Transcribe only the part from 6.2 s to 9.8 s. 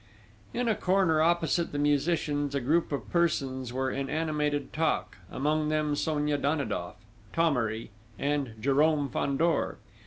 Danidoff, Thomery, and Jérôme Fandor.